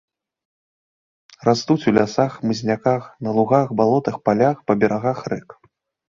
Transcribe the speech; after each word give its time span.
Растуць 1.47 1.87
у 1.91 1.91
лясах, 1.97 2.31
хмызняках, 2.37 3.03
на 3.27 3.33
лугах, 3.35 3.67
балотах, 3.81 4.17
палях, 4.31 4.57
па 4.71 4.77
берагах 4.85 5.19
рэк. 5.35 5.49